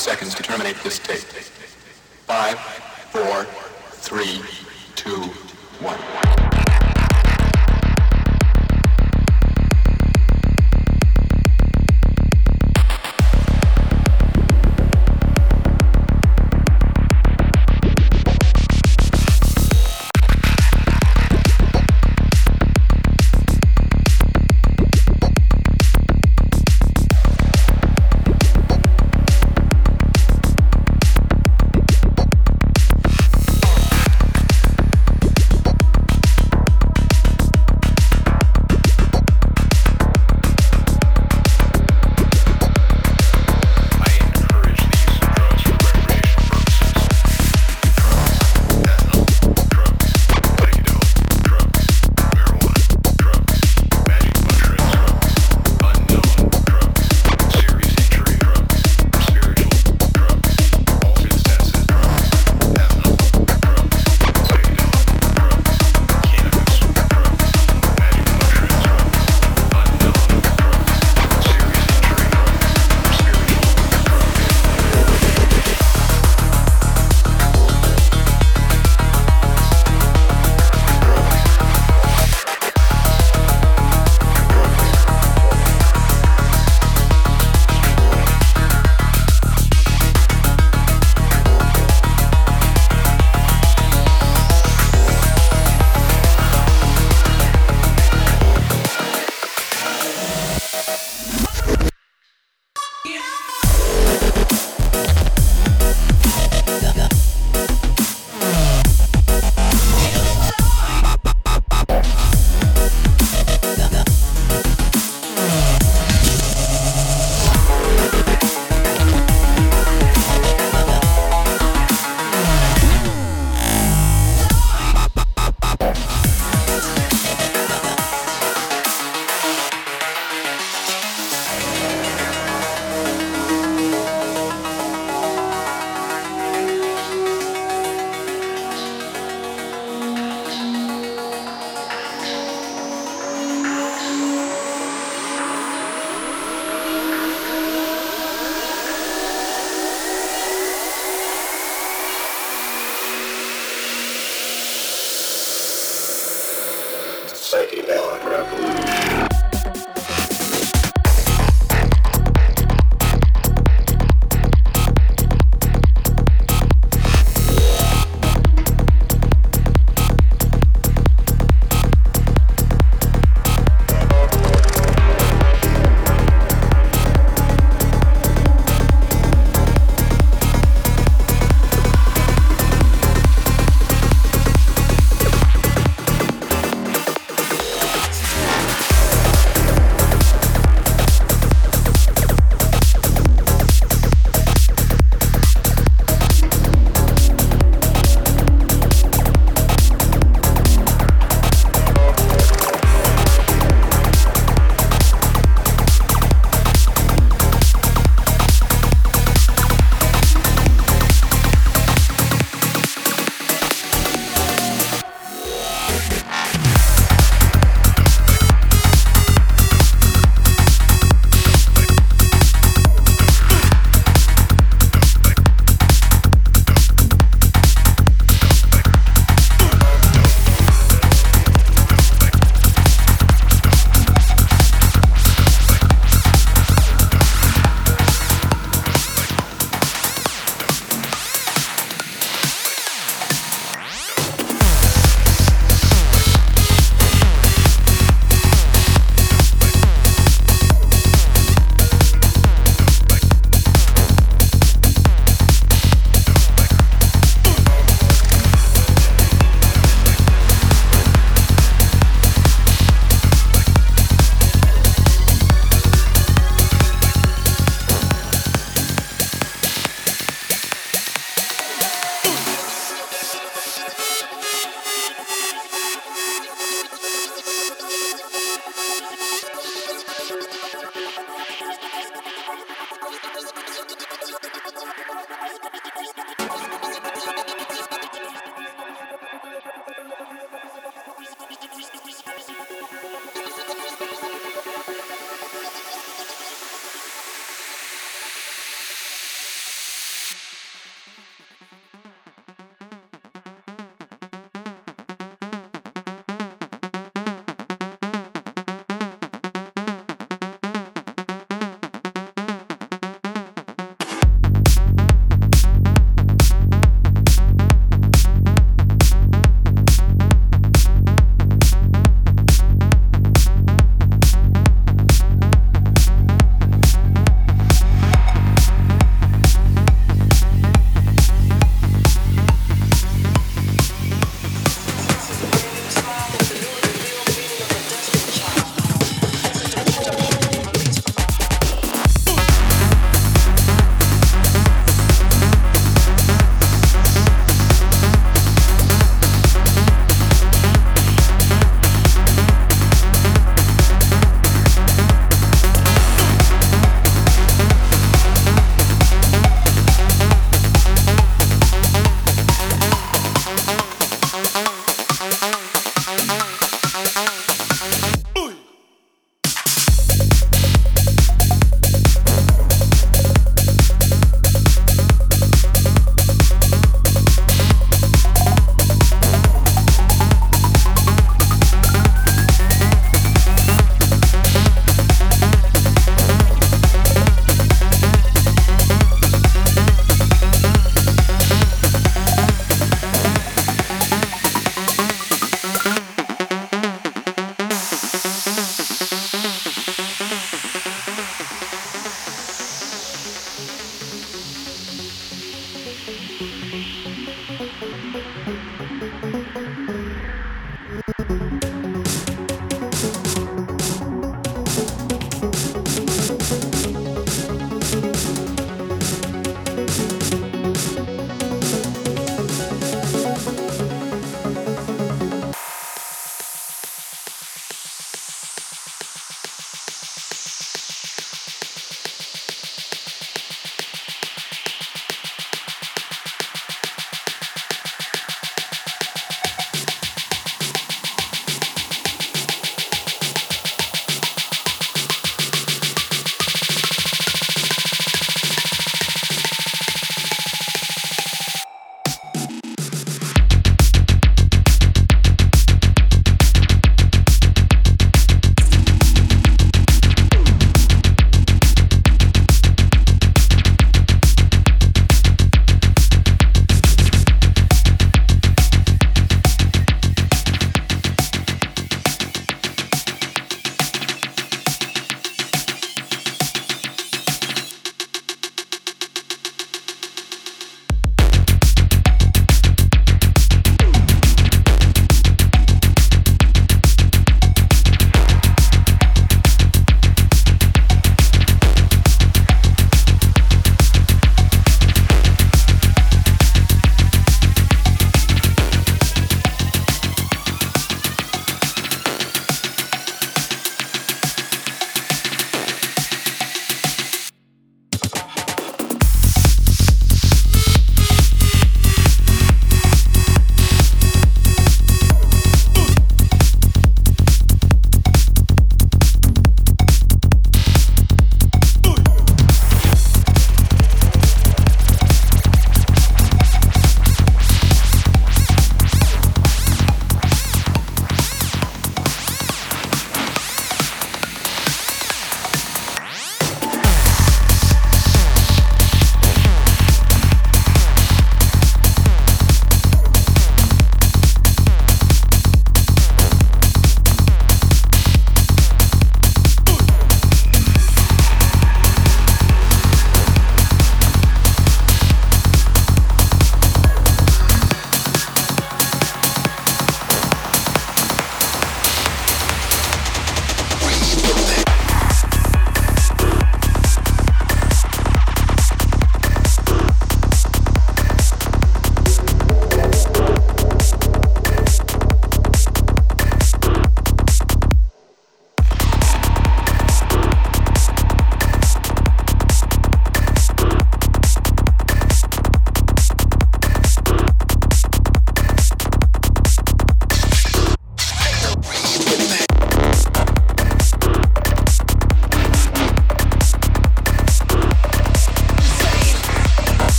[0.00, 1.18] five seconds to terminate this tape.
[2.26, 2.58] Five,
[3.12, 3.44] four,
[4.00, 4.40] three,
[4.96, 5.28] two,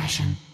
[0.00, 0.49] Progression.